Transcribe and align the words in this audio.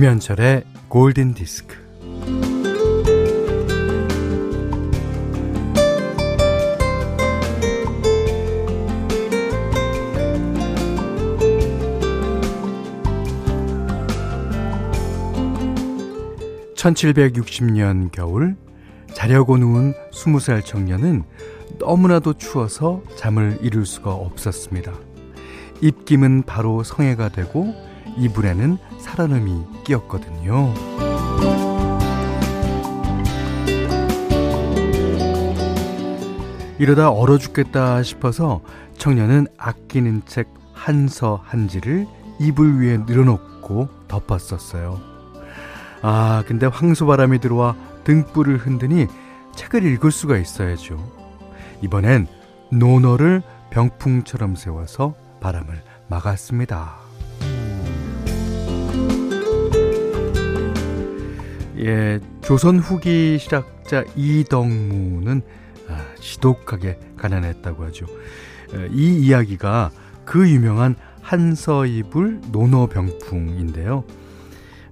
김현철의 0.00 0.64
골든 0.88 1.34
디스크. 1.34 1.76
(1760년) 16.76 18.10
겨울 18.10 18.56
자려고 19.12 19.58
누운 19.58 19.92
스무 20.14 20.40
살 20.40 20.62
청년은 20.62 21.24
너무나도 21.78 22.38
추워서 22.38 23.02
잠을 23.16 23.58
이룰 23.60 23.84
수가 23.84 24.14
없었습니다. 24.14 24.94
입김은 25.82 26.44
바로 26.44 26.84
성해가 26.84 27.28
되고 27.28 27.89
이불에는 28.16 28.78
살얼음이 28.98 29.64
끼었거든요. 29.84 30.74
이러다 36.78 37.10
얼어 37.10 37.36
죽겠다 37.38 38.02
싶어서 38.02 38.60
청년은 38.96 39.46
아끼는 39.58 40.22
책 40.26 40.60
한 40.80 41.08
서 41.08 41.40
한지를 41.44 42.06
이불 42.38 42.80
위에 42.80 42.98
늘어놓고 42.98 43.88
덮었었어요. 44.08 44.98
아, 46.02 46.42
근데 46.46 46.64
황소바람이 46.66 47.38
들어와 47.38 47.76
등불을 48.04 48.56
흔드니 48.56 49.06
책을 49.54 49.84
읽을 49.84 50.10
수가 50.10 50.38
있어야죠. 50.38 50.96
이번엔 51.82 52.26
논어를 52.72 53.42
병풍처럼 53.70 54.56
세워서 54.56 55.14
바람을 55.40 55.82
막았습니다. 56.08 57.09
예, 61.80 62.20
조선 62.42 62.78
후기 62.78 63.38
실학자 63.38 64.04
이덕무는 64.14 65.42
아, 65.88 66.04
지독하게 66.20 66.98
가난했다고 67.16 67.84
하죠. 67.86 68.06
이 68.92 69.16
이야기가 69.16 69.90
그 70.24 70.48
유명한 70.48 70.94
한서이불 71.22 72.40
논어병풍인데요. 72.52 74.04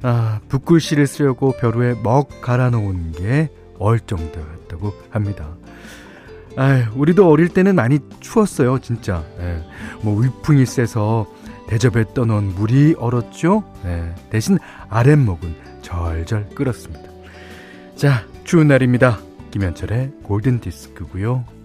아, 0.03 0.41
붓글씨를 0.48 1.06
쓰려고 1.06 1.53
벼루에 1.53 1.94
먹 2.03 2.41
갈아 2.41 2.70
놓은 2.70 3.12
게 3.12 3.50
얼정도였다고 3.78 4.92
합니다. 5.11 5.56
아, 6.56 6.91
우리도 6.97 7.28
어릴 7.28 7.48
때는 7.48 7.77
많이 7.77 8.00
추웠어요, 8.20 8.81
진짜. 8.81 9.25
예, 9.39 9.62
뭐 10.03 10.20
위풍이 10.20 10.66
세서 10.66 11.27
대접에 11.69 12.05
떠놓은 12.14 12.55
물이 12.55 12.97
얼었죠. 12.98 13.62
예, 13.84 14.14
대신 14.30 14.58
아랫목은 14.88 15.55
절절 15.83 16.48
끓었습니다. 16.55 17.08
자, 17.94 18.25
추운 18.44 18.69
날입니다. 18.69 19.19
김현철의 19.50 20.12
골든 20.22 20.60
디스크고요. 20.60 21.58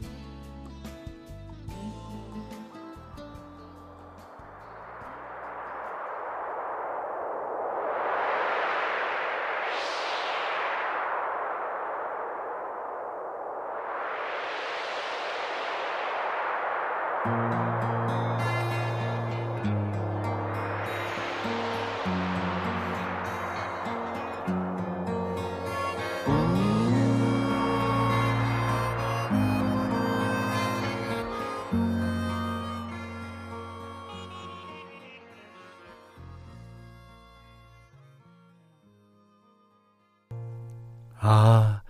아, 41.26 41.82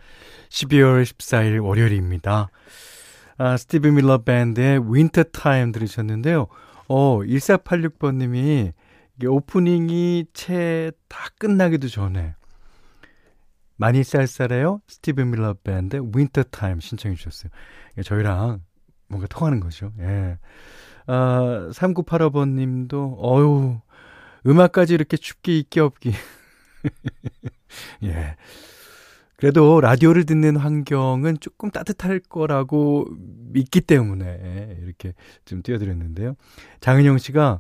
12월 0.50 1.04
14일 1.04 1.64
월요일입니다. 1.64 2.50
아, 3.38 3.58
스티브 3.58 3.88
밀러 3.88 4.20
밴드의 4.20 4.80
Winter 4.86 5.24
Time 5.24 5.72
들으셨는데요. 5.72 6.48
어, 6.88 7.20
1486번 7.20 8.18
님이 8.18 8.72
이게 9.18 9.28
오프닝이 9.28 10.26
채 10.34 10.92
다 11.10 11.30
끝나기도 11.40 11.88
전에 11.88 12.36
많이 13.76 14.04
쌀쌀해요. 14.04 14.82
스티브 14.88 15.22
밀러 15.22 15.56
밴드 15.64 16.00
Winter 16.16 16.44
Time 16.44 16.80
신청해 16.80 17.16
주셨어요. 17.16 17.52
저희랑 18.04 18.62
뭔가 19.08 19.28
통하는 19.28 19.60
거죠. 19.60 19.92
예. 20.00 20.38
아, 21.08 21.70
3985번 21.72 22.50
님도 22.50 23.18
어유 23.20 23.80
음악까지 24.46 24.94
이렇게 24.94 25.18
춥게 25.18 25.58
있기 25.60 25.80
없기. 25.80 26.14
예. 28.04 28.36
그래도 29.44 29.82
라디오를 29.82 30.24
듣는 30.24 30.56
환경은 30.56 31.42
조금 31.42 31.70
따뜻할 31.70 32.22
거라고 32.22 33.06
믿기 33.52 33.82
때문에 33.82 34.78
이렇게 34.82 35.14
좀 35.44 35.62
띄워드렸는데요. 35.62 36.36
장은영 36.80 37.18
씨가 37.18 37.60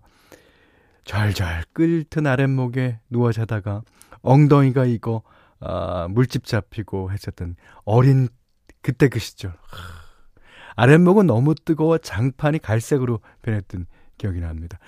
절절 1.03 1.65
끓든 1.73 2.25
아랫목에 2.25 3.01
누워 3.09 3.33
자다가 3.33 3.81
엉덩이가 4.21 4.85
이거 4.85 5.23
아, 5.59 6.07
물집 6.09 6.45
잡히고 6.45 7.11
했었던 7.11 7.57
어린 7.83 8.29
그때 8.81 9.09
그 9.09 9.19
시절. 9.19 9.53
아랫목은 10.77 11.27
너무 11.27 11.53
뜨거워 11.53 11.97
장판이 11.97 12.59
갈색으로 12.59 13.19
변했던 13.41 13.87
기억이 14.17 14.39
납니다. 14.39 14.79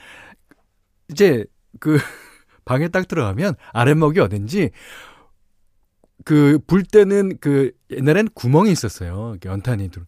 이제 1.11 1.44
그 1.81 1.97
방에 2.63 2.88
딱 2.88 3.09
들어가면 3.09 3.55
아랫목이 3.73 4.22
어딘지 4.22 4.72
그 6.24 6.59
불 6.68 6.84
때는 6.84 7.38
그 7.40 7.72
옛날엔 7.92 8.30
구멍이 8.34 8.72
있었어요. 8.72 9.36
연탄이 9.46 9.90
들. 9.90 10.06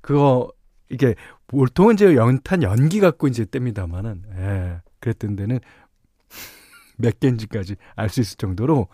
그거 0.00 0.50
이게 0.88 1.14
보통은 1.46 1.94
이제 1.94 2.14
연탄 2.16 2.62
연기 2.62 3.00
갖고 3.00 3.26
이제 3.28 3.44
뗍니다만은 3.44 4.22
예. 4.38 4.80
그랬던 5.00 5.36
데는 5.36 5.60
몇 6.98 7.18
개인지까지 7.20 7.76
알 7.96 8.08
수 8.08 8.20
있을 8.20 8.36
정도로 8.36 8.88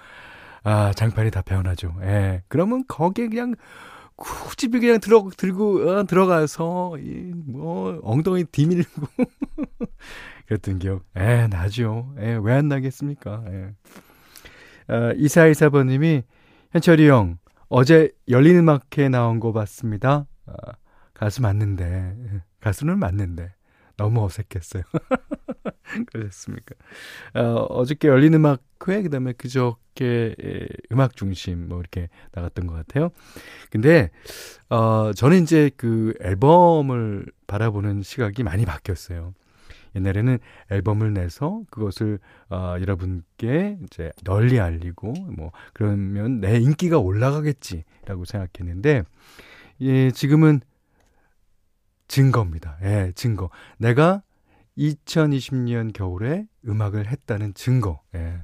아, 0.62 0.92
장판이 0.94 1.30
다 1.30 1.42
배어나죠. 1.42 1.94
예. 2.02 2.42
그러면 2.48 2.84
거기에 2.88 3.28
그냥 3.28 3.54
굳이 4.16 4.68
그냥 4.68 4.98
들어 5.00 5.28
들고 5.36 5.90
어, 5.90 6.04
들어가서 6.06 6.96
이 6.98 7.32
뭐 7.46 8.00
엉덩이 8.02 8.44
디밀고 8.44 9.06
그랬던 10.46 10.78
기억. 10.78 11.04
예, 11.16 11.46
나죠. 11.48 12.14
예, 12.20 12.38
왜안 12.42 12.68
나겠습니까? 12.68 13.44
예. 13.48 13.74
어, 14.88 15.12
이사이사번님이 15.16 16.22
현철이 16.72 17.08
형 17.08 17.38
어제 17.68 18.10
열린 18.28 18.56
음악회 18.56 19.08
나온 19.08 19.40
거 19.40 19.52
봤습니다. 19.52 20.26
어, 20.46 20.52
가수 21.14 21.42
맞는데 21.42 22.42
가수는 22.60 22.98
맞는데 22.98 23.52
너무 23.96 24.24
어색했어요. 24.24 24.82
그러셨습니까? 26.12 26.74
어, 27.34 27.66
어저께 27.70 28.08
열린 28.08 28.34
음악회 28.34 29.02
그다음에 29.02 29.32
그저께 29.32 30.34
음악 30.92 31.16
중심 31.16 31.68
뭐 31.68 31.80
이렇게 31.80 32.08
나갔던 32.32 32.66
것 32.66 32.74
같아요. 32.74 33.10
근데 33.70 34.10
어 34.68 35.12
저는 35.14 35.42
이제 35.42 35.70
그 35.76 36.14
앨범을 36.20 37.26
바라보는 37.46 38.02
시각이 38.02 38.42
많이 38.42 38.66
바뀌었어요. 38.66 39.32
옛날에는 39.96 40.38
앨범을 40.70 41.14
내서 41.14 41.62
그것을 41.70 42.18
어, 42.50 42.76
여러분께 42.80 43.78
이제 43.84 44.12
널리 44.24 44.60
알리고 44.60 45.12
뭐 45.36 45.50
그러면 45.72 46.40
내 46.40 46.58
인기가 46.58 46.98
올라가겠지라고 46.98 48.24
생각했는데 48.24 49.02
예, 49.80 50.10
지금은 50.10 50.60
증거입니다. 52.08 52.78
예, 52.82 53.12
증거. 53.14 53.50
내가 53.78 54.22
2020년 54.78 55.92
겨울에 55.92 56.46
음악을 56.66 57.08
했다는 57.08 57.54
증거. 57.54 58.00
예. 58.14 58.40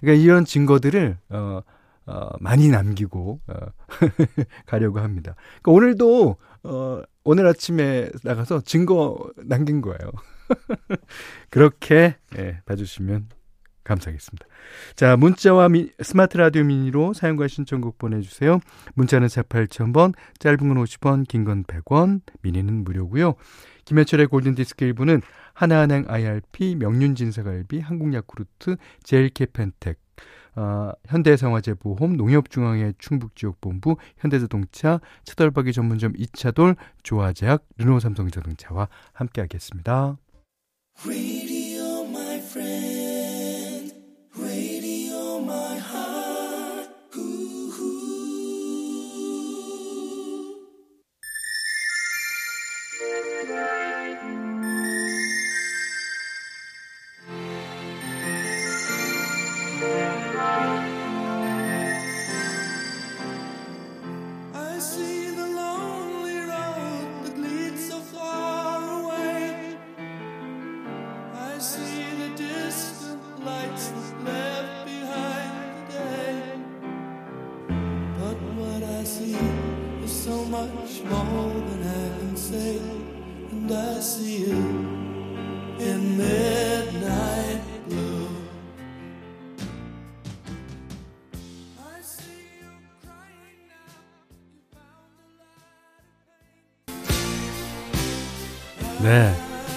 그러니까 0.00 0.22
이런 0.22 0.44
증거들을 0.44 1.18
어, 1.30 1.60
어 2.06 2.30
많이 2.40 2.68
남기고 2.68 3.40
어, 3.46 3.54
가려고 4.66 4.98
합니다. 4.98 5.36
그러니까 5.62 5.72
오늘도 5.72 6.36
어 6.64 7.02
오늘 7.24 7.46
아침에 7.46 8.10
나가서 8.24 8.62
증거 8.62 9.30
남긴 9.36 9.80
거예요. 9.80 9.98
그렇게 11.50 12.16
예, 12.36 12.60
봐주시면 12.66 13.28
감사하겠습니다. 13.84 14.46
자, 14.94 15.16
문자와 15.16 15.68
미, 15.68 15.90
스마트 16.00 16.36
라디오 16.36 16.62
미니로 16.64 17.12
사용과 17.14 17.48
신청곡 17.48 17.98
보내주세요. 17.98 18.60
문자는 18.94 19.28
4 19.28 19.42
8 19.42 19.68
0 19.78 19.88
0 19.88 19.92
0번 19.92 20.14
짧은 20.38 20.58
건 20.58 20.84
50원, 20.84 21.26
긴 21.26 21.44
건 21.44 21.64
100원, 21.64 22.20
미니는 22.42 22.84
무료고요. 22.84 23.34
김현철의 23.84 24.28
골든디스크 24.28 24.84
1부는 24.92 25.22
하나은행 25.54 26.04
IRP, 26.08 26.76
명륜진사갈비, 26.76 27.80
한국야쿠르트, 27.80 28.76
제일캐펜텍, 29.02 29.98
어, 30.54 30.92
현대생화재보험, 31.06 32.16
농협중앙회 32.16 32.92
충북지역본부, 32.98 33.96
현대자동차, 34.18 35.00
차돌박이 35.24 35.72
전문점 35.72 36.12
이차돌, 36.16 36.76
조화제약, 37.02 37.64
르노삼성자동차와 37.78 38.88
함께하겠습니다. 39.12 40.18
네. 41.00 41.51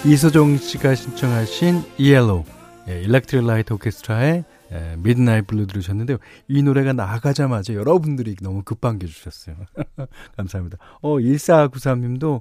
이소정 0.06 0.56
씨가 0.58 0.94
신청하신 0.94 1.82
ELO 1.98 2.44
예, 2.88 3.02
Electric 3.02 3.44
Light 3.44 3.72
Orchestra의 3.72 4.44
예, 4.72 4.94
Midnight 4.98 5.46
Blue 5.48 5.66
들으셨는데요. 5.66 6.18
이 6.46 6.62
노래가 6.62 6.92
나가자마자 6.92 7.74
여러분들이 7.74 8.36
너무 8.40 8.62
급반겨 8.62 9.06
주셨어요. 9.08 9.56
감사합니다. 10.36 10.78
어, 11.02 11.16
1493님도, 11.18 12.40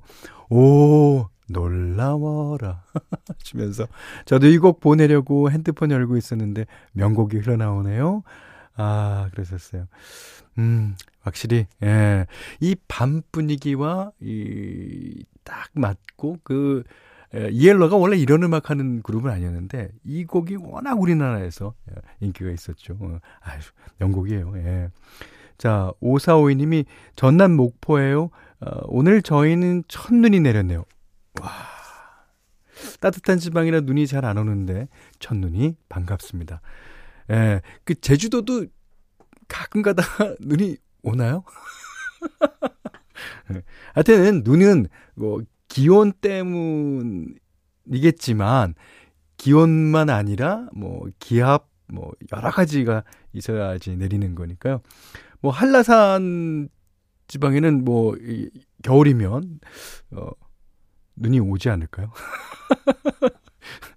오, 0.49 1.27
놀라워라. 1.49 2.83
하시면서, 3.39 3.87
저도 4.25 4.47
이 4.47 4.57
곡 4.57 4.79
보내려고 4.79 5.51
핸드폰 5.51 5.91
열고 5.91 6.17
있었는데, 6.17 6.65
명곡이 6.93 7.37
흘러나오네요. 7.37 8.23
아, 8.75 9.29
그러셨어요. 9.31 9.85
음, 10.57 10.95
확실히, 11.21 11.67
예. 11.83 12.25
이 12.59 12.75
밤 12.87 13.21
분위기와, 13.31 14.11
이, 14.19 15.23
딱 15.43 15.69
맞고, 15.73 16.37
그, 16.43 16.83
예, 16.87 16.91
이엘러가 17.51 17.95
원래 17.97 18.17
이런 18.17 18.43
음악 18.43 18.69
하는 18.69 19.01
그룹은 19.01 19.31
아니었는데, 19.31 19.89
이 20.03 20.25
곡이 20.25 20.57
워낙 20.57 20.99
우리나라에서 20.99 21.73
예, 21.91 21.95
인기가 22.19 22.51
있었죠. 22.51 22.97
어, 22.99 23.19
아유, 23.41 23.59
명곡이에요. 23.99 24.53
예. 24.57 24.89
자, 25.57 25.91
5452님이 26.01 26.85
전남 27.15 27.51
목포에요. 27.53 28.29
어, 28.61 28.79
오늘 28.85 29.21
저희는 29.21 29.83
첫눈이 29.87 30.39
내렸네요. 30.41 30.85
와. 31.41 31.49
따뜻한 32.99 33.37
지방이라 33.39 33.81
눈이 33.81 34.07
잘 34.07 34.25
안 34.25 34.37
오는데, 34.37 34.87
첫눈이 35.19 35.75
반갑습니다. 35.89 36.61
예, 37.31 37.61
그 37.83 37.95
제주도도 37.95 38.65
가끔 39.47 39.81
가다가 39.81 40.35
눈이 40.41 40.77
오나요? 41.03 41.43
예. 43.53 43.61
하여튼 43.93 44.41
눈은 44.43 44.87
뭐 45.15 45.41
기온 45.75 46.13
때문이겠지만 47.85 48.75
기온만 49.35 50.09
아니라 50.09 50.69
뭐 50.73 51.05
기압 51.19 51.67
뭐 51.87 52.13
여러 52.31 52.49
가지가 52.49 53.03
있어야지 53.33 53.97
내리는 53.97 54.35
거니까요. 54.35 54.79
뭐 55.41 55.51
한라산 55.51 56.69
지방에는 57.27 57.83
뭐 57.83 58.15
이, 58.15 58.49
겨울이면 58.83 59.59
어 60.11 60.29
눈이 61.17 61.41
오지 61.41 61.67
않을까요? 61.69 62.09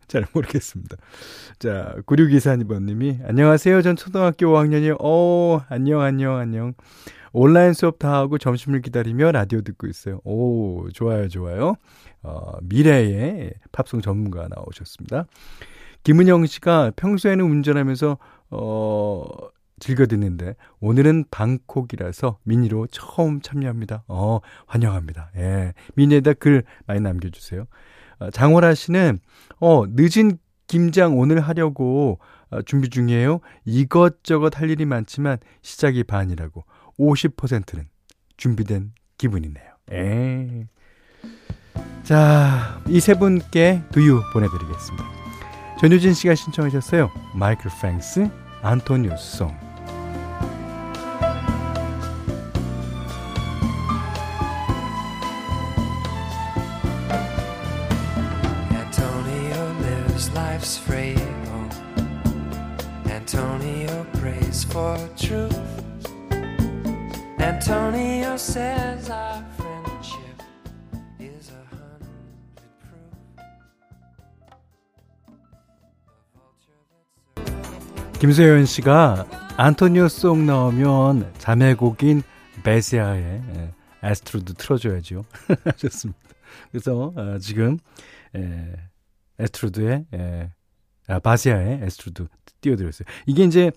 잘 0.09 0.27
모르겠습니다. 0.33 0.97
자, 1.61 1.95
9624번님이, 2.07 3.25
안녕하세요. 3.29 3.83
전 3.83 3.95
초등학교 3.95 4.47
5학년이요. 4.47 4.97
어, 5.01 5.61
안녕, 5.69 6.01
안녕, 6.01 6.39
안녕. 6.39 6.73
온라인 7.33 7.73
수업 7.73 7.99
다 7.99 8.15
하고 8.15 8.39
점심을 8.39 8.83
기다리며 8.83 9.33
라디오 9.33 9.61
듣고 9.61 9.87
있어요. 9.87 10.21
오, 10.25 10.89
좋아요, 10.91 11.29
좋아요. 11.29 11.75
어, 12.23 12.53
미래의 12.63 13.55
팝송 13.73 14.01
전문가 14.01 14.49
나오셨습니다. 14.49 15.27
김은영 16.05 16.47
씨가 16.47 16.93
평소에는 16.97 17.45
운전하면서, 17.45 18.19
어, 18.51 19.25
즐겨 19.81 20.07
듣는데, 20.07 20.55
오늘은 20.81 21.27
방콕이라서 21.31 22.39
미니로 22.45 22.87
처음 22.91 23.41
참여합니다. 23.41 24.05
어, 24.09 24.41
환영합니다. 24.67 25.31
예. 25.37 25.75
미니에다 25.95 26.35
글 26.35 26.65
많이 26.87 27.01
남겨 27.01 27.29
주세요. 27.29 27.67
어, 28.19 28.31
장호라 28.31 28.75
씨는 28.75 29.19
어 29.61 29.85
늦은 29.89 30.39
김장 30.67 31.19
오늘 31.19 31.41
하려고 31.41 32.19
어, 32.51 32.63
준비 32.63 32.89
중이에요. 32.89 33.41
이것저것 33.65 34.59
할 34.59 34.71
일이 34.71 34.85
많지만 34.85 35.39
시작이 35.63 36.05
반이라고 36.05 36.65
50%는 36.99 37.89
준비된 38.37 38.93
기분이네요. 39.19 39.65
에. 39.93 40.67
자, 42.05 42.83
이 42.89 43.01
세 43.01 43.15
분께 43.15 43.83
두유 43.93 44.23
보내드리겠습니다. 44.33 45.05
전효진 45.81 46.15
씨가 46.15 46.35
신청하셨어요. 46.35 47.11
마이클 47.35 47.71
프랭스, 47.81 48.29
안토니오 48.63 49.17
송. 49.17 49.69
for 64.71 64.99
truth. 65.17 65.48
Antonio 67.41 68.37
says 68.37 69.11
our 69.11 69.45
friendship 69.57 70.43
is 71.21 71.51
a 71.51 71.63
hundred 71.71 72.11
proof. 77.35 78.19
김소연 78.21 78.67
씨가 78.67 79.27
Antonio 79.57 80.09
Song 80.09 80.47
나오면 80.47 81.35
자매곡인 81.39 82.23
바시아의 82.65 83.43
에스트루드 84.03 84.55
틀어줘야죠. 84.55 85.25
하셨습니다. 85.65 86.21
그래서 86.71 87.13
어, 87.17 87.39
지금 87.39 87.79
에, 88.35 88.73
에스트루드의 89.39 90.07
에, 90.13 90.51
아, 91.09 91.19
바시아의 91.21 91.81
에스트루드 91.83 92.27
띄워드렸어요. 92.61 93.07
이게 93.27 93.45
이제 93.45 93.71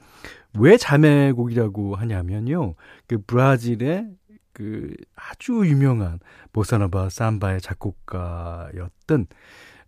왜 0.58 0.77
자매곡이라고 0.77 1.96
하냐면요. 1.96 2.75
그 3.08 3.20
브라질의 3.25 4.10
그 4.53 4.93
아주 5.15 5.65
유명한 5.65 6.20
보사노바 6.53 7.10
삼바의 7.10 7.62
작곡가였던 7.62 9.27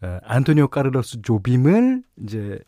어, 0.02 0.20
안토니오 0.24 0.68
까르로스 0.68 1.22
조빔을 1.22 2.04
이제 2.24 2.60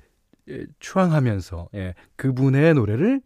예, 0.50 0.66
추앙하면서 0.80 1.70
예, 1.76 1.96
그분의 2.18 2.74
노래를 2.76 3.22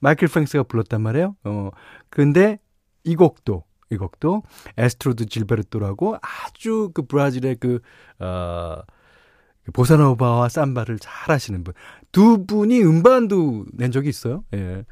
마이클 0.00 0.28
프랭스가 0.28 0.64
불렀단 0.64 1.00
말이에요. 1.00 1.36
어, 1.44 1.70
근데 2.10 2.58
이 3.04 3.14
곡도 3.14 3.64
이 3.90 3.96
곡도 3.96 4.42
에스트루드 4.76 5.26
질베르토라고 5.26 6.16
아주 6.20 6.90
그 6.94 7.02
브라질의 7.02 7.56
그 7.56 7.80
어, 8.18 8.82
보사노바와 9.72 10.48
삼바를 10.48 10.98
잘 10.98 11.34
하시는 11.34 11.62
분. 11.62 11.74
두 12.12 12.46
분이 12.46 12.82
음반도 12.82 13.64
낸 13.72 13.90
적이 13.90 14.10
있어요. 14.10 14.44
예. 14.54 14.84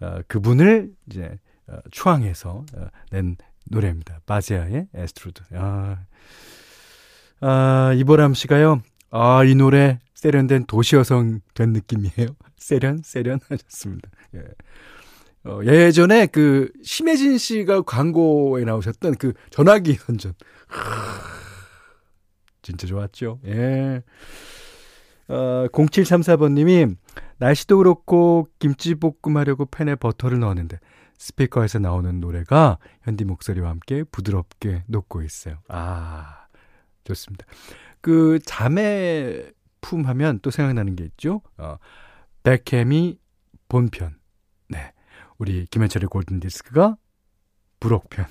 어, 0.00 0.20
그분을 0.26 0.90
이제 1.10 1.38
어, 1.68 1.76
추앙해서 1.90 2.64
어, 2.74 2.86
낸 3.10 3.36
노래입니다. 3.70 4.20
바시아의 4.26 4.88
에스트루드. 4.94 5.42
아, 5.54 5.98
아, 7.40 7.92
이보람 7.96 8.34
씨가요. 8.34 8.82
아, 9.10 9.44
이 9.44 9.54
노래 9.54 10.00
세련된 10.14 10.66
도시 10.66 10.96
여성 10.96 11.40
된 11.54 11.72
느낌이에요. 11.72 12.28
세련, 12.56 13.00
세련 13.04 13.38
하셨습니다. 13.48 14.08
예. 14.34 14.42
어, 15.44 15.60
예전에 15.64 16.26
그 16.26 16.70
심혜진 16.82 17.38
씨가 17.38 17.82
광고에 17.82 18.64
나오셨던 18.64 19.16
그 19.16 19.34
전화기 19.50 19.94
선전. 20.00 20.34
하... 20.68 21.36
진짜 22.62 22.86
좋았죠. 22.86 23.40
예. 23.46 24.02
어, 25.28 25.66
0734번님이 25.72 26.96
날씨도 27.38 27.78
그렇고 27.78 28.48
김치볶음 28.58 29.36
하려고 29.36 29.66
팬에 29.66 29.94
버터를 29.96 30.38
넣었는데 30.40 30.78
스피커에서 31.18 31.78
나오는 31.78 32.20
노래가 32.20 32.78
현디 33.02 33.24
목소리와 33.24 33.70
함께 33.70 34.04
부드럽게 34.04 34.84
녹고 34.86 35.22
있어요. 35.22 35.58
아, 35.68 36.46
좋습니다. 37.04 37.46
그 38.00 38.38
자매 38.44 39.50
품 39.80 40.06
하면 40.06 40.40
또 40.42 40.50
생각나는 40.50 40.96
게 40.96 41.04
있죠. 41.04 41.42
어, 41.56 41.76
백햄이 42.42 43.18
본편. 43.68 44.16
네. 44.68 44.92
우리 45.38 45.66
김현철의 45.66 46.08
골든 46.08 46.40
디스크가 46.40 46.96
부록편. 47.80 48.26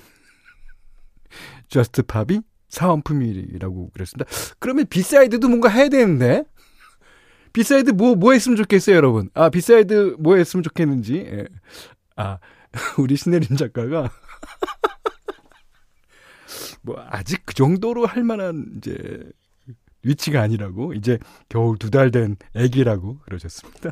Just 1.68 2.02
Pop이 2.02 2.40
사은품이라고 2.68 3.90
그랬습니다. 3.90 4.30
그러면 4.58 4.86
B-side도 4.86 5.48
뭔가 5.48 5.68
해야 5.68 5.88
되는데. 5.88 6.44
B-side 7.56 7.92
뭐, 7.92 8.14
뭐 8.14 8.32
했으면 8.34 8.54
좋겠어요, 8.56 8.96
여러분? 8.96 9.30
아, 9.32 9.48
B-side 9.48 10.16
뭐 10.18 10.36
했으면 10.36 10.62
좋겠는지. 10.62 11.16
예. 11.26 11.46
아, 12.14 12.36
우리 12.98 13.16
신혜림 13.16 13.56
작가가. 13.56 14.10
뭐, 16.82 17.02
아직 17.08 17.40
그 17.46 17.54
정도로 17.54 18.04
할 18.04 18.24
만한, 18.24 18.66
이제, 18.76 19.22
위치가 20.02 20.42
아니라고. 20.42 20.92
이제 20.92 21.18
겨우 21.48 21.78
두 21.78 21.88
달 21.88 22.10
된 22.10 22.36
애기라고 22.54 23.20
그러셨습니다. 23.20 23.90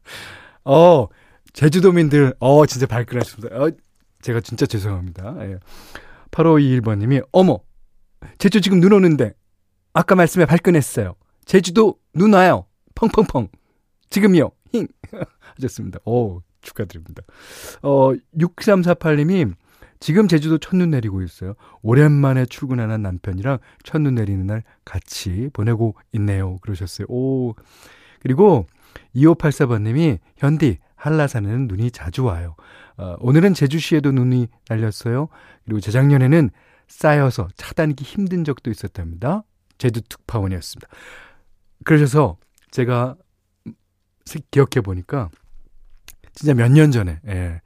어, 0.64 1.08
제주도민들, 1.52 2.32
어, 2.40 2.64
진짜 2.64 2.86
발끈하셨습니다. 2.86 3.54
어, 3.54 3.70
제가 4.22 4.40
진짜 4.40 4.64
죄송합니다. 4.64 5.34
예. 5.42 5.58
8521번님이, 6.30 7.22
어머, 7.32 7.58
제주 8.38 8.62
지금 8.62 8.80
눈 8.80 8.94
오는데, 8.94 9.34
아까 9.92 10.14
말씀에 10.14 10.46
발끈했어요. 10.46 11.16
제주도 11.44 11.98
눈 12.14 12.32
와요. 12.32 12.64
펑펑펑. 12.98 13.48
지금이요. 14.10 14.50
힝. 14.72 14.88
하셨습니다. 15.56 16.00
오, 16.04 16.42
축하드립니다. 16.62 17.22
어, 17.82 18.12
6348님이 18.36 19.54
지금 20.00 20.28
제주도 20.28 20.58
첫눈 20.58 20.90
내리고 20.90 21.22
있어요. 21.22 21.54
오랜만에 21.82 22.46
출근하는 22.46 23.02
남편이랑 23.02 23.58
첫눈 23.84 24.16
내리는 24.16 24.46
날 24.46 24.62
같이 24.84 25.48
보내고 25.52 25.94
있네요. 26.12 26.58
그러셨어요. 26.58 27.06
오. 27.08 27.54
그리고 28.20 28.66
2584번님이 29.14 30.18
현디 30.36 30.78
한라산에는 30.96 31.68
눈이 31.68 31.92
자주 31.92 32.24
와요. 32.24 32.56
어, 32.96 33.16
오늘은 33.20 33.54
제주시에도 33.54 34.10
눈이 34.10 34.48
날렸어요. 34.68 35.28
그리고 35.64 35.80
재작년에는 35.80 36.50
쌓여서 36.88 37.48
차단기 37.56 38.02
힘든 38.02 38.42
적도 38.42 38.70
있었답니다. 38.70 39.44
제주 39.78 40.00
특파원이었습니다. 40.02 40.88
그러셔서 41.84 42.36
제가 42.70 43.16
기억해 44.50 44.80
보니까 44.82 45.30
진짜 46.34 46.54
몇 46.54 46.70
년 46.70 46.90
전에 46.90 47.20
예. 47.26 47.60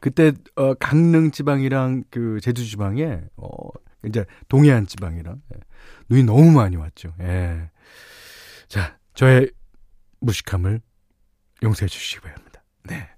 그때 0.00 0.32
어 0.56 0.74
강릉 0.74 1.30
지방이랑 1.30 2.04
그 2.10 2.40
제주 2.42 2.64
지방에 2.66 3.20
어 3.36 3.56
이제 4.04 4.24
동해안 4.48 4.86
지방이랑 4.86 5.40
예. 5.54 5.60
눈이 6.10 6.24
너무 6.24 6.50
많이 6.52 6.76
왔죠. 6.76 7.14
예. 7.20 7.70
자, 8.68 8.98
저의 9.14 9.50
무식함을 10.20 10.80
용서해 11.62 11.88
주시기 11.88 12.20
바랍니다. 12.20 12.62
네. 12.84 13.08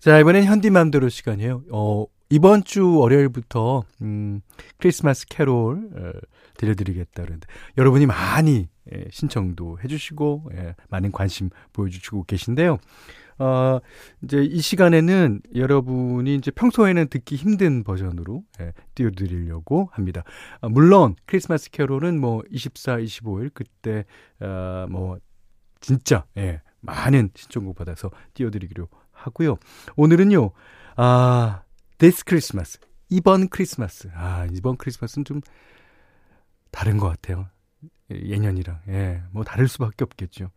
자, 0.00 0.18
이번엔 0.18 0.44
현디맘대로 0.44 1.08
시간이에요. 1.08 1.62
어, 1.70 2.06
이번 2.28 2.64
주 2.64 2.96
월요일부터, 2.96 3.84
음, 4.02 4.40
크리스마스 4.78 5.26
캐롤, 5.26 5.90
어, 5.94 6.12
들려드리겠다 6.58 7.22
그러는데, 7.22 7.46
여러분이 7.78 8.06
많이, 8.06 8.68
예, 8.92 9.04
신청도 9.10 9.78
해주시고, 9.84 10.50
예, 10.54 10.74
많은 10.88 11.12
관심 11.12 11.50
보여주시고 11.72 12.24
계신데요. 12.24 12.78
어, 13.38 13.80
이제 14.22 14.42
이 14.42 14.60
시간에는 14.60 15.42
여러분이 15.54 16.34
이제 16.36 16.50
평소에는 16.50 17.08
듣기 17.08 17.36
힘든 17.36 17.84
버전으로 17.84 18.42
예, 18.60 18.72
띄워드리려고 18.94 19.90
합니다. 19.92 20.24
아, 20.62 20.68
물론 20.68 21.16
크리스마스 21.26 21.70
캐롤은 21.70 22.18
뭐 22.18 22.42
24, 22.50 22.96
25일 22.96 23.50
그때 23.52 24.04
어, 24.40 24.86
뭐 24.88 25.18
진짜 25.80 26.24
예, 26.38 26.62
많은 26.80 27.30
신청곡 27.34 27.76
받아서 27.76 28.10
띄워드리기로 28.34 28.88
하고요. 29.12 29.56
오늘은요, 29.96 30.50
아, 30.96 31.62
this 31.98 32.24
Christmas. 32.26 32.78
이번 33.08 33.48
크리스마스. 33.48 34.10
아, 34.14 34.46
이번 34.52 34.76
크리스마스는 34.76 35.24
좀 35.24 35.40
다른 36.70 36.98
것 36.98 37.08
같아요. 37.08 37.48
예년이랑. 38.10 38.80
예, 38.88 39.22
뭐 39.30 39.44
다를 39.44 39.68
수밖에 39.68 40.04
없겠죠. 40.04 40.50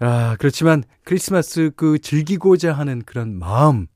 아, 0.00 0.36
그렇지만 0.38 0.84
크리스마스 1.04 1.70
그 1.76 1.98
즐기고자 1.98 2.72
하는 2.72 3.02
그런 3.02 3.36
마음은 3.38 3.86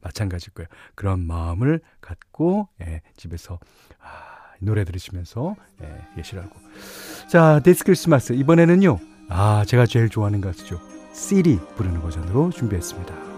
마찬가지일 0.00 0.54
거예요. 0.54 0.68
그런 0.94 1.26
마음을 1.26 1.80
갖고, 2.00 2.68
예, 2.80 3.02
집에서, 3.16 3.58
아, 4.00 4.54
노래 4.60 4.84
들으시면서, 4.84 5.56
예, 5.82 6.06
계시라고. 6.16 6.50
자, 7.28 7.60
데스 7.60 7.84
크리스마스. 7.84 8.32
이번에는요, 8.32 8.98
아, 9.28 9.64
제가 9.66 9.86
제일 9.86 10.08
좋아하는 10.08 10.40
가수죠. 10.40 10.80
시리 11.12 11.58
부르는 11.76 12.00
버전으로 12.00 12.50
준비했습니다. 12.50 13.33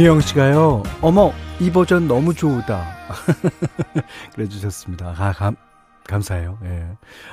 김미영 0.00 0.22
씨가요, 0.22 0.82
어머, 1.02 1.30
이 1.60 1.70
버전 1.70 2.08
너무 2.08 2.32
좋다. 2.32 2.86
그래 4.34 4.48
주셨습니다. 4.48 5.14
아, 5.18 5.32
감, 5.32 5.56
감사해요. 6.04 6.58
예. 6.64 6.88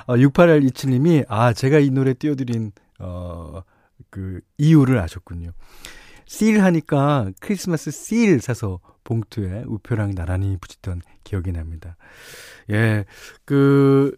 어, 0.06 0.16
6827님이, 0.16 1.24
아, 1.30 1.54
제가 1.54 1.80
이 1.80 1.90
노래 1.92 2.14
띄워드린, 2.14 2.74
어, 3.00 3.62
그, 4.10 4.42
이유를 4.58 5.00
아셨군요. 5.00 5.52
씰 6.26 6.60
하니까 6.60 7.32
크리스마스 7.40 7.90
씰 7.90 8.42
사서 8.42 8.82
봉투에 9.06 9.64
우표랑 9.66 10.14
나란히 10.14 10.58
붙였던 10.58 11.00
기억이 11.24 11.54
납니다. 11.54 11.96
예, 12.70 13.06
그, 13.46 14.14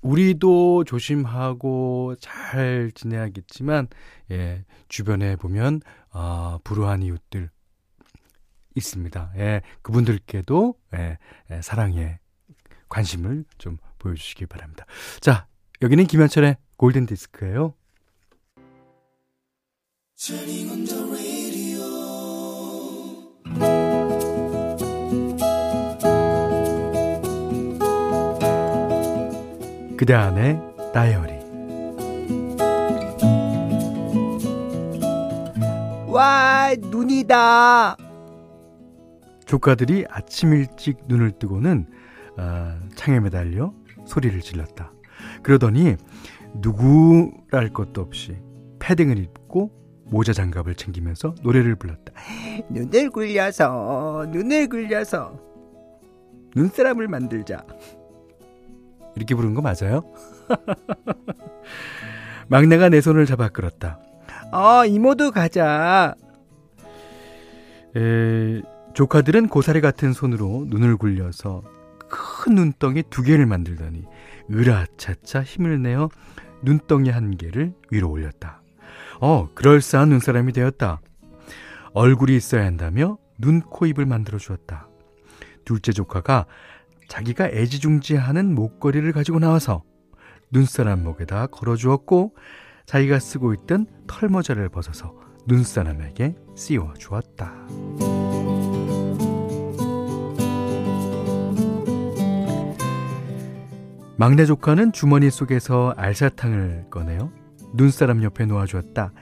우리도 0.00 0.84
조심하고 0.84 2.14
잘 2.18 2.92
지내야겠지만, 2.94 3.88
예, 4.30 4.64
주변에 4.88 5.36
보면, 5.36 5.82
아, 6.18 6.58
불우한 6.64 7.02
이웃들 7.02 7.50
있습니다. 8.74 9.32
예, 9.36 9.60
그분들께도, 9.82 10.74
예, 10.94 11.18
예, 11.50 11.60
사랑의 11.60 12.18
관심을 12.88 13.44
좀 13.58 13.76
보여주시기 13.98 14.46
바랍니다. 14.46 14.86
자, 15.20 15.46
여기는 15.82 16.06
김현철의 16.06 16.56
골든 16.78 17.04
디스크예요. 17.04 17.74
그대 29.98 30.14
안의 30.14 30.60
다이어리 30.94 31.35
와 36.16 36.74
눈이다 36.78 37.94
조카들이 39.44 40.06
아침 40.08 40.54
일찍 40.54 40.96
눈을 41.08 41.32
뜨고는 41.32 41.86
어, 42.38 42.78
창에 42.94 43.20
매달려 43.20 43.74
소리를 44.06 44.40
질렀다 44.40 44.94
그러더니 45.42 45.96
누구랄 46.54 47.68
것도 47.74 48.00
없이 48.00 48.38
패딩을 48.78 49.18
입고 49.18 49.70
모자 50.06 50.32
장갑을 50.32 50.74
챙기면서 50.74 51.34
노래를 51.42 51.76
불렀다 51.76 52.14
눈을 52.70 53.10
굴려서 53.10 54.26
눈을 54.30 54.70
굴려서 54.70 55.38
눈사람을 56.54 57.08
만들자 57.08 57.62
이렇게 59.16 59.34
부른 59.34 59.52
거 59.52 59.60
맞아요? 59.60 60.02
막내가 62.48 62.88
내 62.88 63.00
손을 63.00 63.26
잡아 63.26 63.48
끌었다. 63.48 64.00
어, 64.52 64.84
이모도 64.86 65.32
가자. 65.32 66.14
에, 67.96 68.62
조카들은 68.94 69.48
고사리 69.48 69.80
같은 69.80 70.12
손으로 70.12 70.66
눈을 70.68 70.96
굴려서 70.96 71.62
큰 72.08 72.54
눈덩이 72.54 73.02
두 73.10 73.22
개를 73.22 73.46
만들더니 73.46 74.04
으라차차 74.50 75.42
힘을 75.42 75.82
내어 75.82 76.08
눈덩이 76.62 77.10
한 77.10 77.36
개를 77.36 77.74
위로 77.90 78.10
올렸다. 78.10 78.62
어, 79.20 79.48
그럴싸한 79.54 80.08
눈사람이 80.10 80.52
되었다. 80.52 81.00
얼굴이 81.92 82.36
있어야 82.36 82.64
한다며 82.64 83.18
눈, 83.38 83.60
코, 83.60 83.86
입을 83.86 84.06
만들어 84.06 84.38
주었다. 84.38 84.88
둘째 85.64 85.92
조카가 85.92 86.46
자기가 87.08 87.48
애지중지하는 87.48 88.54
목걸이를 88.54 89.12
가지고 89.12 89.38
나와서 89.38 89.82
눈사람 90.50 91.02
목에다 91.02 91.48
걸어 91.48 91.76
주었고 91.76 92.34
자기가 92.86 93.18
쓰고 93.18 93.52
있던 93.54 93.86
털모자를 94.06 94.68
벗어서 94.68 95.14
눈사람에게 95.46 96.36
씌워 96.54 96.94
주었다. 96.94 97.52
막내 104.16 104.46
조카는 104.46 104.92
주머니 104.92 105.30
속에서 105.30 105.92
알사탕을 105.96 106.86
꺼내요. 106.90 107.30
눈사람 107.74 108.22
옆에 108.22 108.46
놓아주었다. 108.46 109.12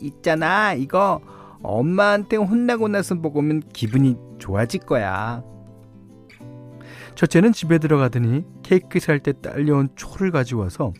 있잖아, 0.00 0.74
이거 0.74 1.20
엄마한테 1.62 2.36
혼나고 2.36 2.88
나서 2.88 3.14
먹으면 3.16 3.62
기분이 3.72 4.16
좋아질 4.38 4.80
거야. 4.82 5.42
첫째는 7.16 7.52
집에 7.52 7.78
들어가더니 7.78 8.44
케이크 8.62 9.00
살 9.00 9.18
때 9.20 9.32
딸려온 9.40 9.88
초를 9.96 10.30
가지고 10.30 10.62
와서 10.62 10.92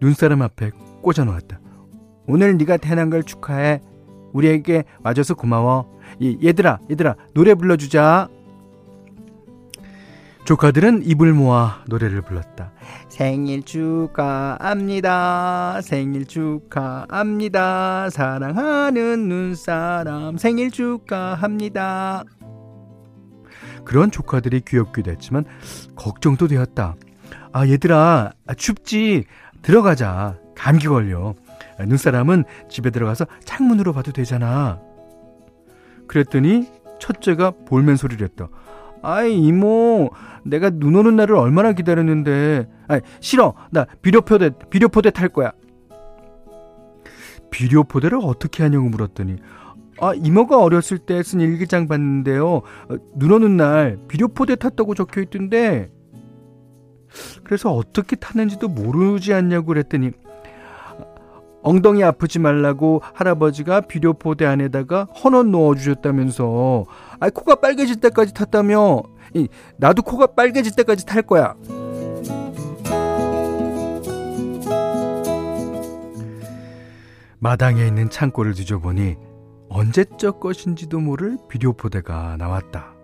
눈사람 0.00 0.42
앞에 0.42 0.70
꽂아 1.06 1.24
놓았다. 1.24 1.60
오늘 2.26 2.56
네가 2.58 2.78
태어난 2.78 3.10
걸 3.10 3.22
축하해. 3.22 3.80
우리에게 4.32 4.82
와줘서 5.04 5.34
고마워. 5.34 6.00
얘들아, 6.20 6.80
얘들아, 6.90 7.14
노래 7.32 7.54
불러주자. 7.54 8.26
조카들은 10.44 11.04
입을 11.04 11.32
모아 11.32 11.84
노래를 11.86 12.22
불렀다. 12.22 12.72
생일 13.08 13.62
축하합니다. 13.62 14.20
생일 15.82 16.26
축하합니다. 16.26 18.10
사랑하는 18.10 19.28
눈사람 19.28 20.38
생일 20.38 20.72
축하합니다. 20.72 22.24
그런 23.84 24.10
조카들이 24.10 24.62
귀엽기도 24.66 25.12
했지만 25.12 25.44
걱정도 25.94 26.48
되었다. 26.48 26.96
아, 27.52 27.64
얘들아, 27.68 28.32
아, 28.46 28.54
춥지? 28.54 29.24
들어가자. 29.62 30.45
감기 30.56 30.88
걸려. 30.88 31.34
아, 31.78 31.84
눈사람은 31.84 32.44
집에 32.68 32.90
들어가서 32.90 33.26
창문으로 33.44 33.92
봐도 33.92 34.10
되잖아. 34.12 34.80
그랬더니 36.06 36.68
첫째가 36.98 37.52
볼멘 37.66 37.96
소리를 37.96 38.26
했다. 38.26 38.48
아이, 39.02 39.36
이모, 39.38 40.10
내가 40.44 40.70
눈 40.70 40.96
오는 40.96 41.14
날을 41.16 41.36
얼마나 41.36 41.72
기다렸는데. 41.72 42.68
아, 42.88 43.00
싫어. 43.20 43.54
나 43.70 43.86
비료포대, 44.02 44.50
비료포대 44.70 45.10
탈 45.10 45.28
거야. 45.28 45.52
비료포대를 47.50 48.18
어떻게 48.22 48.62
하냐고 48.62 48.88
물었더니, 48.88 49.36
아, 50.00 50.12
이모가 50.14 50.58
어렸을 50.62 50.98
때 50.98 51.22
쓴 51.22 51.40
일기장 51.40 51.86
봤는데요. 51.88 52.46
어, 52.48 52.62
눈 53.14 53.32
오는 53.32 53.56
날 53.56 53.98
비료포대 54.08 54.56
탔다고 54.56 54.94
적혀 54.94 55.20
있던데. 55.22 55.90
그래서 57.44 57.72
어떻게 57.72 58.16
탔는지도 58.16 58.68
모르지 58.68 59.32
않냐고 59.32 59.66
그랬더니, 59.66 60.10
엉덩이 61.66 62.04
아프지 62.04 62.38
말라고 62.38 63.02
할아버지가 63.12 63.80
비료포대 63.82 64.46
안에다가 64.46 65.08
헌옷 65.22 65.48
넣어주셨다면서. 65.48 66.84
아 67.18 67.28
코가 67.28 67.56
빨개질 67.56 68.00
때까지 68.00 68.32
탔다며. 68.32 69.02
이, 69.34 69.48
나도 69.76 70.02
코가 70.02 70.28
빨개질 70.28 70.76
때까지 70.76 71.04
탈 71.04 71.22
거야. 71.22 71.56
마당에 77.40 77.84
있는 77.84 78.10
창고를 78.10 78.54
뒤져보니 78.54 79.16
언제적 79.68 80.38
것인지도 80.38 81.00
모를 81.00 81.36
비료포대가 81.48 82.36
나왔다. 82.38 82.94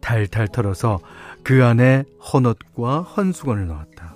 탈탈 0.00 0.46
털어서 0.46 1.00
그 1.42 1.64
안에 1.64 2.04
헌옷과 2.32 3.00
헌수건을 3.00 3.66
넣었다 3.66 4.15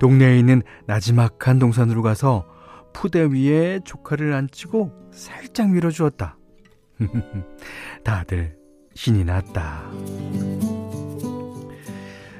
동네에 0.00 0.38
있는 0.38 0.62
나지막한 0.86 1.58
동산으로 1.58 2.02
가서 2.02 2.46
푸대 2.92 3.22
위에 3.24 3.80
조카를 3.84 4.32
앉히고 4.32 5.10
살짝 5.12 5.70
밀어주었다. 5.70 6.36
다들 8.04 8.56
신이 8.94 9.24
났다. 9.24 9.82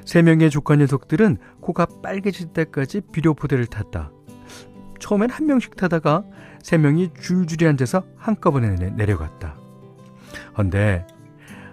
세 0.05 0.23
명의 0.23 0.51
조카 0.51 0.75
녀석들은 0.75 1.37
코가 1.61 1.87
빨개질 2.03 2.53
때까지 2.53 3.03
비료 3.13 3.35
포대를 3.35 3.67
탔다. 3.67 4.11
처음엔 5.01 5.31
한 5.31 5.47
명씩 5.47 5.77
타다가 5.77 6.25
세 6.63 6.79
명이 6.79 7.11
줄줄이 7.21 7.67
앉아서 7.69 8.05
한꺼번에 8.17 8.75
내려갔다. 8.91 9.57
헌데 10.57 11.07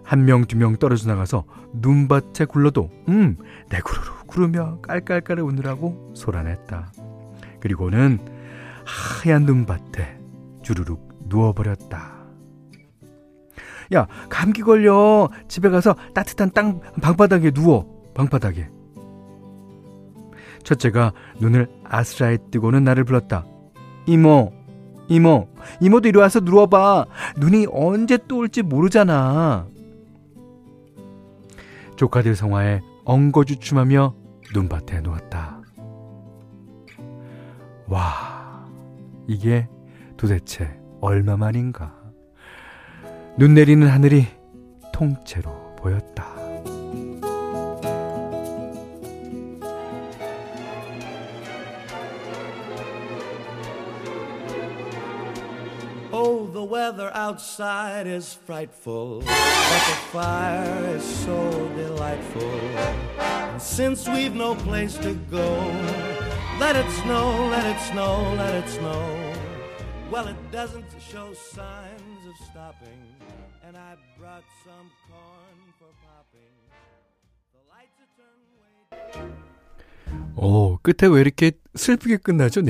한 0.04 0.26
명, 0.26 0.46
두 0.46 0.58
명 0.58 0.76
떨어져 0.76 1.08
나가서 1.08 1.46
눈밭에 1.74 2.46
굴러도 2.46 2.92
음, 3.10 3.38
내 3.70 3.80
구르르 3.80 4.15
구르며 4.36 4.80
깔깔깔 4.82 5.40
웃느라고 5.40 6.12
소란했다. 6.14 6.92
그리고는 7.62 8.20
하얀 8.84 9.46
눈밭에 9.46 10.20
주르륵 10.62 11.08
누워버렸다. 11.30 12.14
야, 13.94 14.08
감기 14.30 14.62
걸려. 14.62 15.30
집에 15.48 15.70
가서 15.70 15.96
따뜻한 16.14 16.52
땅 16.52 16.82
방바닥에 17.02 17.52
누워. 17.52 18.12
방바닥에. 18.14 18.68
첫째가 20.64 21.14
눈을 21.40 21.70
아스라이 21.86 22.38
뜨고는 22.52 22.84
나를 22.84 23.06
불렀다. 23.06 23.46
이모, 24.06 24.52
이모, 25.08 25.48
이모도 25.80 26.10
이리 26.10 26.20
와서 26.20 26.42
누워봐. 26.42 27.06
눈이 27.38 27.68
언제 27.72 28.18
또 28.28 28.40
올지 28.40 28.64
모르잖아. 28.64 29.68
조카들 31.96 32.36
성화에 32.36 32.82
엉거주춤하며 33.06 34.25
눈밭에 34.56 35.02
누웠다. 35.02 35.62
와, 37.88 38.66
이게 39.28 39.68
도대체 40.16 40.80
얼마만인가. 41.02 41.94
눈 43.38 43.54
내리는 43.54 43.86
하늘이 43.86 44.28
통째로 44.94 45.76
보였다. 45.76 46.34
Oh. 63.18 63.35
And 63.56 63.62
since 63.62 64.06
we've 64.06 64.36
no 64.36 64.54
place 64.54 64.98
to 64.98 65.14
go, 65.32 65.48
let 66.60 66.76
it 66.76 66.92
snow, 67.04 67.48
let 67.48 67.64
it 67.64 67.80
snow, 67.90 68.36
let 68.36 68.54
it 68.54 68.68
snow. 68.68 69.34
Well, 70.12 70.28
it 70.28 70.36
doesn't 70.52 70.84
show 71.00 71.32
signs 71.34 72.22
of 72.28 72.36
stopping, 72.52 73.00
and 73.66 73.78
I 73.78 73.96
brought 74.20 74.44
some 74.66 74.92
corn 75.08 75.58
for 75.80 75.88
popping. 76.04 76.52
The 77.56 77.64
lights 77.72 77.96
are 78.04 78.12
turned 78.20 78.52
way. 78.60 79.32
오, 80.36 80.78
끝에 80.80 81.08
왜 81.08 81.22
이렇게 81.22 81.54
슬프게 81.76 82.18
끝나죠? 82.18 82.62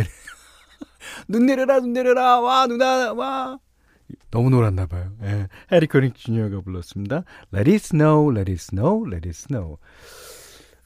눈 1.27 1.47
내려라, 1.47 1.79
눈 1.79 1.93
내려라, 1.93 2.41
와, 2.41 2.67
누나, 2.67 3.11
와. 3.11 3.57
너무 4.29 4.51
놀았나 4.51 4.85
봐요. 4.85 5.11
예. 5.23 5.47
해리 5.71 5.87
커닝 5.87 6.13
주니어가 6.13 6.61
불렀습니다. 6.61 7.23
Let 7.51 7.71
it 7.71 7.87
snow, 7.87 8.31
let 8.31 8.51
it 8.51 8.61
snow, 8.61 9.03
let 9.03 9.27
it 9.27 9.29
snow. 9.29 9.79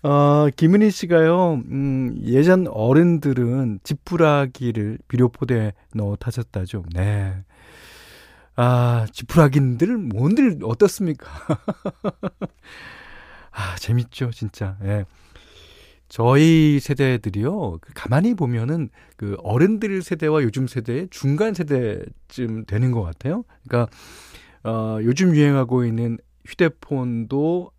어, 0.02 0.48
김은희 0.56 0.92
씨가요, 0.92 1.56
음, 1.56 2.16
예전 2.24 2.68
어른들은 2.68 3.80
지푸라기를 3.84 5.00
비료포대에 5.10 5.74
넣어 5.94 6.16
타셨다죠. 6.16 6.86
네. 6.94 7.44
아, 8.56 9.06
지푸라기들 9.12 9.98
뭔들 9.98 10.60
어떻습니까? 10.64 11.28
아, 13.52 13.76
재밌죠, 13.78 14.32
진짜. 14.32 14.78
예. 14.84 15.04
저희 16.08 16.80
세대들이요, 16.82 17.80
그 17.82 17.94
가만히 17.94 18.36
보면은 18.36 18.90
그 19.18 19.36
어른들 19.44 20.02
세대와 20.02 20.44
요즘 20.44 20.66
세대의 20.66 21.10
중간 21.12 21.54
세대쯤 21.54 22.66
되는 22.66 22.92
것 22.92 23.04
같아요. 23.04 23.44
그러니까, 23.68 23.92
어, 24.64 25.00
요즘 25.04 25.36
유행하고 25.36 25.84
있는 25.84 26.18
휴대폰도 26.46 27.72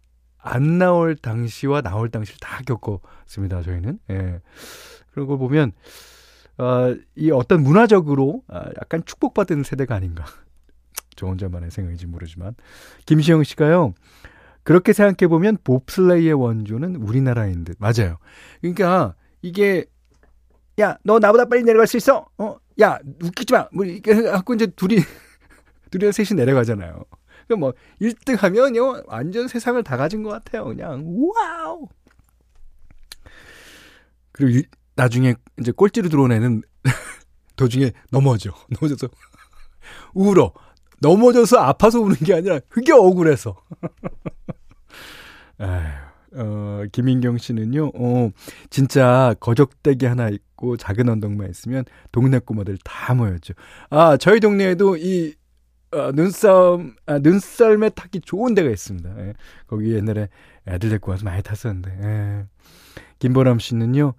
안 0.42 0.78
나올 0.78 1.16
당시와 1.16 1.82
나올 1.82 2.10
당시를 2.10 2.38
다 2.40 2.60
겪었습니다, 2.66 3.62
저희는. 3.62 3.98
예. 4.10 4.40
그런 5.12 5.26
걸 5.26 5.38
보면, 5.38 5.72
어, 6.58 6.94
이 7.16 7.30
어떤 7.30 7.62
문화적으로 7.62 8.42
아, 8.48 8.64
약간 8.80 9.04
축복받은 9.04 9.62
세대가 9.62 9.94
아닌가. 9.94 10.24
저 11.16 11.26
혼자만의 11.26 11.70
생각인지 11.70 12.06
모르지만. 12.06 12.54
김시영 13.06 13.44
씨가요. 13.44 13.94
그렇게 14.62 14.92
생각해 14.92 15.28
보면 15.28 15.58
봅슬레이의 15.64 16.34
원조는 16.34 16.96
우리나라인 16.96 17.64
듯. 17.64 17.76
맞아요. 17.78 18.18
그러니까 18.60 19.14
이게 19.42 19.86
야, 20.80 20.96
너 21.02 21.18
나보다 21.18 21.46
빨리 21.46 21.62
내려갈 21.62 21.86
수 21.86 21.96
있어? 21.96 22.26
어? 22.38 22.56
야, 22.80 22.98
웃기지 23.22 23.52
마. 23.52 23.68
뭐 23.72 23.84
이렇게 23.84 24.22
갖고 24.22 24.54
이제 24.54 24.66
둘이 24.66 24.96
둘이 25.90 26.12
셋이 26.12 26.36
내려가잖아요. 26.36 27.04
그럼 27.50 27.60
뭐 27.60 27.72
1등 28.00 28.38
하면요. 28.38 29.02
완전 29.06 29.48
세상을 29.48 29.82
다 29.82 29.96
가진 29.96 30.22
것 30.22 30.30
같아요. 30.30 30.66
그냥 30.66 31.04
와우. 31.04 31.88
그리고 34.30 34.68
나중에 34.94 35.34
이제 35.58 35.72
꼴찌로 35.72 36.08
들어온 36.08 36.30
애는 36.30 36.62
도중에 37.56 37.90
넘어져. 38.12 38.52
넘어져서 38.70 39.08
울어. 40.14 40.52
넘어져서 41.00 41.58
아파서 41.58 41.98
우는 41.98 42.18
게 42.18 42.34
아니라 42.34 42.60
그게 42.68 42.92
억울해서. 42.92 43.56
에휴. 45.60 46.10
어, 46.32 46.84
김인경 46.92 47.38
씨는요, 47.38 47.90
어, 47.92 48.30
진짜 48.70 49.34
거적대기 49.40 50.06
하나 50.06 50.28
있고 50.28 50.76
작은 50.76 51.08
언덕만 51.08 51.50
있으면 51.50 51.84
동네 52.12 52.38
꼬마들 52.38 52.78
다 52.84 53.14
모였죠. 53.14 53.54
아, 53.90 54.16
저희 54.16 54.38
동네에도 54.38 54.96
이, 54.96 55.34
어, 55.92 56.12
눈싸움, 56.12 56.94
아, 57.06 57.18
눈썰매 57.18 57.90
타기 57.90 58.20
좋은 58.20 58.54
데가 58.54 58.70
있습니다. 58.70 59.26
예. 59.26 59.34
거기 59.66 59.92
옛날에 59.92 60.28
애들 60.66 60.88
데리고 60.90 61.10
와서 61.10 61.24
많이 61.24 61.42
탔었는데, 61.42 61.90
예. 62.02 62.46
김보람 63.18 63.58
씨는요, 63.58 64.14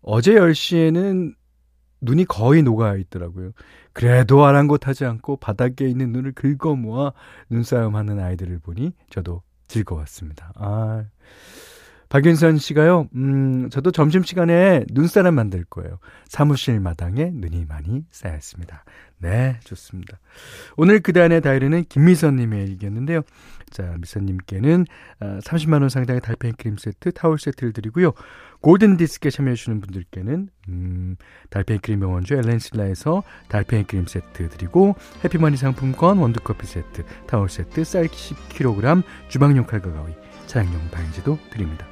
어제 0.00 0.34
10시에는 0.34 1.34
눈이 2.00 2.24
거의 2.24 2.62
녹아 2.62 2.96
있더라고요. 2.96 3.52
그래도 3.92 4.44
아랑곳하지 4.44 5.04
않고 5.04 5.36
바닥에 5.36 5.86
있는 5.86 6.12
눈을 6.12 6.32
긁어 6.32 6.74
모아 6.74 7.12
눈싸움 7.48 7.94
하는 7.94 8.18
아이들을 8.18 8.58
보니 8.58 8.92
저도 9.10 9.42
즐거웠습니다. 9.68 10.52
아. 10.56 11.04
박윤선 12.12 12.58
씨가요, 12.58 13.08
음, 13.14 13.70
저도 13.70 13.90
점심시간에 13.90 14.84
눈사람 14.92 15.34
만들 15.34 15.64
거예요. 15.64 15.98
사무실 16.28 16.78
마당에 16.78 17.30
눈이 17.32 17.64
많이 17.66 18.04
쌓였습니다. 18.10 18.84
네, 19.16 19.58
좋습니다. 19.64 20.18
오늘 20.76 21.00
그단의 21.00 21.40
다이어리는 21.40 21.84
김미선님의 21.88 22.68
얘기였는데요. 22.68 23.22
자, 23.70 23.94
미선님께는 23.98 24.84
30만원 25.20 25.84
아, 25.84 25.88
상당의 25.88 26.20
달팽이 26.20 26.52
크림 26.58 26.76
세트, 26.76 27.12
타월 27.12 27.38
세트를 27.38 27.72
드리고요. 27.72 28.12
골든 28.60 28.98
디스크에 28.98 29.30
참여해주시는 29.30 29.80
분들께는, 29.80 30.50
음, 30.68 31.16
달팽이 31.48 31.78
크림 31.78 32.00
명원주 32.00 32.34
엘렌실라에서 32.34 33.22
달팽이 33.48 33.84
크림 33.84 34.04
세트 34.04 34.50
드리고, 34.50 34.96
해피머니 35.24 35.56
상품권, 35.56 36.18
원두커피 36.18 36.66
세트, 36.66 37.04
타월 37.26 37.48
세트, 37.48 37.84
쌀 37.84 38.06
10kg, 38.08 39.02
주방용 39.28 39.64
칼과 39.64 39.90
가위, 39.90 40.12
차량용 40.46 40.90
방향제도 40.90 41.38
드립니다. 41.50 41.86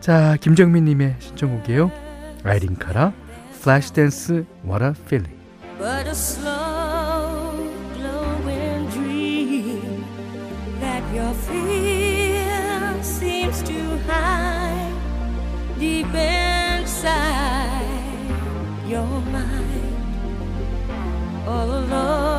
자, 0.00 0.36
김정민님의 0.40 1.16
신청곡이에요. 1.18 1.90
아이린 2.44 2.76
카라, 2.78 3.12
플래시 3.62 3.92
댄스, 3.92 4.44
What 4.64 4.84
a 4.84 4.92
Feeling. 5.06 5.36
But 5.78 6.06
a 6.08 6.14
slow 6.14 7.70
glowing 7.94 8.88
dream 8.90 10.04
that 10.80 11.02
your 11.14 11.34
fear 11.34 13.02
seems 13.02 13.62
to 13.64 13.98
hide 14.08 14.94
deep 15.78 16.06
inside 16.14 17.84
your 18.88 19.20
mind. 19.32 19.96
All 21.46 21.70
alone 21.70 22.35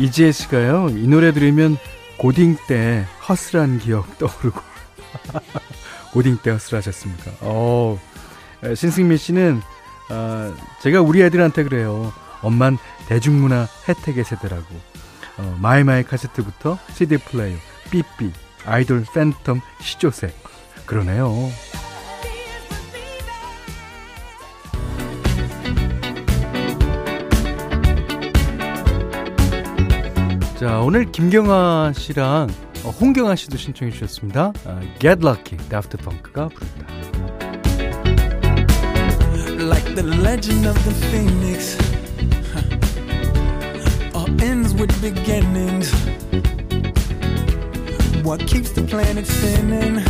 이지혜 0.00 0.32
씨가요, 0.32 0.88
이 0.88 1.06
노래 1.06 1.30
들으면 1.30 1.76
고딩 2.16 2.56
때 2.66 3.04
허슬한 3.28 3.78
기억 3.78 4.16
떠오르고. 4.16 4.58
고딩 6.14 6.38
때 6.42 6.50
허슬하셨습니까? 6.52 7.32
어, 7.42 7.98
신승민 8.74 9.18
씨는, 9.18 9.60
어, 10.10 10.54
제가 10.82 11.02
우리 11.02 11.22
애들한테 11.22 11.64
그래요. 11.64 12.14
엄만 12.40 12.78
대중문화 13.08 13.68
혜택의 13.88 14.24
세대라고. 14.24 14.74
어, 15.36 15.58
마이마이 15.60 16.02
카세트부터 16.04 16.78
CD 16.94 17.18
플레이어, 17.18 17.58
삐삐, 17.90 18.32
아이돌 18.64 19.04
팬덤 19.04 19.60
시조새. 19.82 20.32
그러네요. 20.86 21.30
자, 30.60 30.78
오늘 30.80 31.10
김경아 31.10 31.94
씨랑 31.94 32.48
홍경아 33.00 33.34
씨도 33.34 33.56
신청해 33.56 33.92
주셨습니다. 33.92 34.52
Get 34.98 35.26
Lucky, 35.26 35.56
Daft 35.70 35.96
Punk가 35.96 36.48
부릅니다. 36.48 36.86
Like 39.58 39.94
the 39.94 40.06
legend 40.20 40.68
of 40.68 40.76
the 40.84 40.94
phoenix 41.08 41.78
All 44.14 44.28
ends 44.42 44.74
with 44.74 44.92
beginnings 45.00 45.94
What 48.22 48.44
keeps 48.46 48.72
the 48.72 48.82
planet 48.82 49.26
spinning 49.26 50.04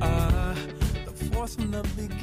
uh, 0.00 0.54
The 1.04 1.12
force 1.34 1.54
from 1.54 1.70
the 1.70 1.82
beginning 1.96 2.17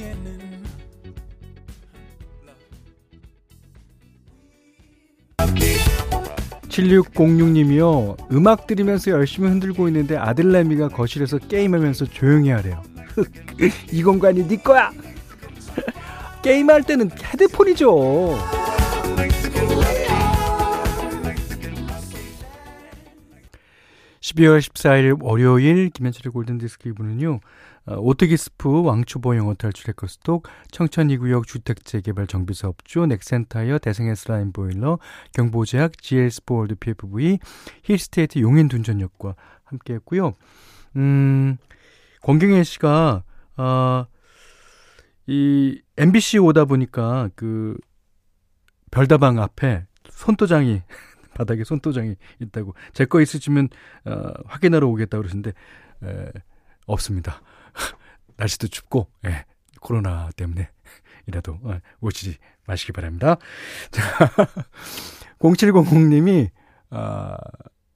7606님이요. 6.75 8.31
음악 8.31 8.67
들으면서 8.67 9.11
열심히 9.11 9.49
흔들고 9.49 9.87
있는데 9.87 10.17
아들내미가 10.17 10.89
거실에서 10.89 11.37
게임하면서 11.37 12.05
조용히 12.05 12.49
하래요. 12.49 12.81
이 13.91 14.03
공간이 14.03 14.47
네 14.47 14.57
거야. 14.57 14.91
게임할 16.43 16.83
때는 16.83 17.09
헤드폰이죠. 17.23 18.37
12월 24.25 24.59
14일 24.59 25.23
월요일 25.23 25.91
김현철의 25.91 26.31
골든디스크 26.31 26.89
이브는요. 26.89 27.39
어, 27.85 27.95
오트기스프 27.97 28.81
왕초보 28.81 29.37
영어 29.37 29.53
탈출 29.53 29.89
해커스톡 29.89 30.47
청천 30.71 31.09
2구역 31.09 31.45
주택재개발 31.45 32.25
정비사업주 32.25 33.05
넥센타이어 33.05 33.77
대생에스라인 33.77 34.51
보일러 34.51 34.97
경보제약 35.33 36.01
GL스포월드 36.01 36.73
PFV 36.75 37.37
힐스테이트 37.83 38.39
용인 38.39 38.67
둔전역과 38.67 39.35
함께 39.63 39.93
했고요. 39.93 40.33
음, 40.95 41.57
권경혜 42.23 42.63
씨가 42.63 43.23
아, 43.57 44.07
이 45.27 45.81
MBC 45.97 46.39
오다 46.39 46.65
보니까 46.65 47.29
그 47.35 47.77
별다방 48.89 49.37
앞에 49.37 49.85
손도장이 50.09 50.81
바닥에 51.35 51.63
손도장이 51.63 52.15
있다고 52.39 52.73
제 52.93 53.05
거 53.05 53.21
있으시면 53.21 53.69
어, 54.05 54.33
확인하러 54.47 54.87
오겠다 54.87 55.17
그러시는데 55.17 55.51
에, 56.03 56.31
없습니다. 56.87 57.41
날씨도 58.37 58.67
춥고 58.67 59.07
예, 59.25 59.45
코로나 59.81 60.29
때문에 60.35 60.69
이라도 61.27 61.59
어, 61.63 61.77
오시지 62.01 62.37
마시기 62.65 62.91
바랍니다. 62.91 63.37
자, 63.91 64.01
0700님이 65.39 66.49
아, 66.89 67.37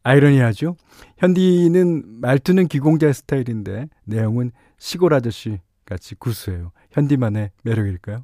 아이러니하죠. 0.04 0.76
현디는 1.18 2.22
말투는 2.22 2.68
기공자 2.68 3.12
스타일인데 3.12 3.88
내용은 4.06 4.52
시골 4.78 5.14
아저씨 5.14 5.60
같이 5.86 6.16
구수해요. 6.16 6.72
현디만의 6.92 7.52
매력일까요? 7.64 8.24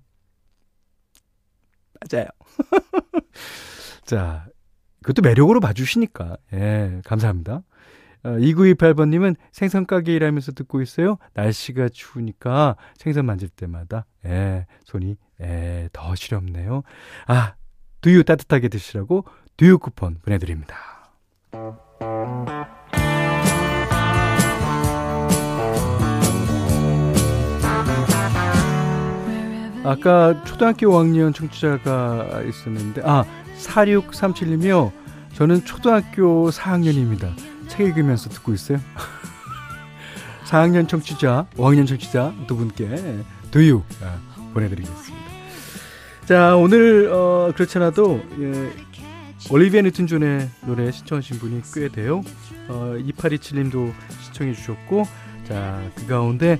맞아요. 2.11 2.27
자, 4.05 4.47
그것도 5.05 5.21
매력으로 5.21 5.59
봐주시니까. 5.59 6.37
예, 6.53 6.99
감사합니다. 7.05 7.61
어, 8.23 8.29
2928번님은 8.29 9.35
생선 9.51 9.85
가게 9.85 10.15
일하면서 10.15 10.53
듣고 10.53 10.81
있어요. 10.81 11.19
날씨가 11.35 11.89
추우니까 11.89 12.75
생선 12.95 13.27
만질 13.27 13.49
때마다, 13.49 14.07
예, 14.25 14.65
손이, 14.83 15.15
예, 15.41 15.89
더 15.93 16.15
시렵네요. 16.15 16.81
아, 17.27 17.53
두유 18.01 18.23
따뜻하게 18.23 18.67
드시라고 18.67 19.25
두유 19.57 19.77
쿠폰 19.77 20.17
보내드립니다. 20.23 20.75
아까 29.83 30.43
초등학교 30.45 30.87
5학년 30.87 31.31
청취자가 31.31 32.41
있었는데, 32.41 33.03
아, 33.05 33.23
4637님이요. 33.59 34.91
저는 35.33 35.65
초등학교 35.65 36.49
4학년입니다. 36.49 37.33
책 37.67 37.87
읽으면서 37.87 38.29
듣고 38.29 38.53
있어요. 38.53 38.79
4학년 40.45 40.87
청취자, 40.87 41.47
5학년 41.55 41.87
청취자 41.87 42.33
두 42.47 42.55
분께 42.55 43.23
두유 43.51 43.81
아, 44.01 44.19
보내드리겠습니다. 44.53 45.25
자, 46.25 46.55
오늘, 46.55 47.09
어, 47.11 47.51
그렇지 47.53 47.77
않아도, 47.77 48.21
예, 48.39 48.71
올리비아 49.51 49.81
뉴튼 49.81 50.07
존의 50.07 50.49
노래 50.65 50.91
신청하신 50.91 51.37
분이 51.37 51.61
꽤 51.73 51.87
돼요. 51.87 52.23
어, 52.67 52.95
2827님도 52.97 53.93
신청해 54.23 54.53
주셨고, 54.53 55.05
자, 55.47 55.81
그 55.95 56.07
가운데 56.07 56.59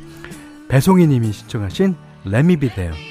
배송이 0.68 1.08
님이 1.08 1.32
신청하신 1.32 1.96
Let 2.28 2.40
Me 2.40 2.58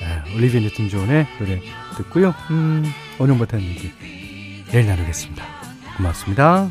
아, 0.03 0.25
올리비아 0.37 0.61
뉴튼 0.61 0.89
존의 0.89 1.27
노래 1.39 1.61
듣고요. 1.97 2.35
음, 2.51 2.85
못한 3.39 3.61
얘기 3.61 3.93
내일 4.71 4.87
나누겠습니다. 4.87 5.45
고맙습니다. 5.97 6.71